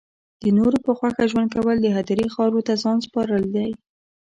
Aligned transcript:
د 0.41 0.45
نورو 0.57 0.77
په 0.85 0.91
خوښه 0.97 1.23
ژوند 1.31 1.49
کول 1.55 1.77
د 1.81 1.87
هدیرې 1.97 2.27
خاورو 2.33 2.65
ته 2.67 2.73
ځان 2.83 2.97
سپارل 3.05 3.43
دی 3.55 3.69